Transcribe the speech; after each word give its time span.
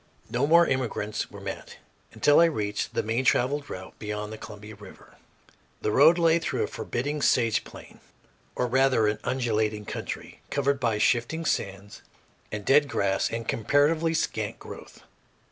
No 0.31 0.47
more 0.47 0.65
immigrants 0.65 1.29
were 1.29 1.39
met 1.39 1.77
until 2.11 2.39
I 2.39 2.45
reached 2.45 2.95
the 2.95 3.03
main 3.03 3.23
traveled 3.23 3.69
route 3.69 3.93
beyond 3.99 4.33
the 4.33 4.37
Columbia 4.39 4.73
River. 4.73 5.15
The 5.83 5.91
road 5.91 6.17
lay 6.17 6.39
through 6.39 6.63
a 6.63 6.67
forbidding 6.67 7.21
sage 7.21 7.63
plain, 7.63 7.99
or 8.55 8.65
rather 8.65 9.05
an 9.07 9.19
undulating 9.23 9.85
country, 9.85 10.41
covered 10.49 10.79
by 10.79 10.97
shifting 10.97 11.45
sands 11.45 12.01
and 12.51 12.65
dead 12.65 12.87
grass 12.89 13.31
of 13.31 13.45
comparatively 13.45 14.15
scant 14.15 14.57
growth. 14.57 15.03